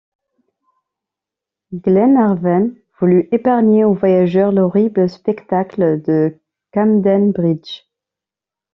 Glenarvan 1.75 2.71
voulut 2.99 3.29
épargner 3.31 3.83
aux 3.85 3.93
voyageuses 3.93 4.51
l’horrible 4.55 5.07
spectacle 5.07 6.01
de 6.01 6.39
Camden-Bridge. 6.73 7.81